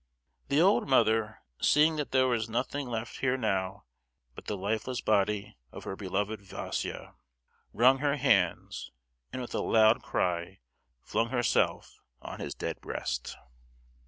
[0.47, 3.85] The old mother, seeing that there was nothing left her now
[4.33, 7.13] but the lifeless body of her beloved Vaísia,
[7.71, 8.89] wrung her hands,
[9.31, 10.61] and with a loud cry
[11.03, 13.37] flung herself on his dead breast.